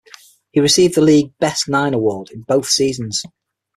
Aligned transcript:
He 0.51 0.59
received 0.59 0.95
the 0.95 1.01
league 1.01 1.37
Best 1.37 1.69
Nine 1.69 1.93
Award 1.93 2.31
in 2.31 2.41
both 2.41 2.67
seasons. 2.67 3.21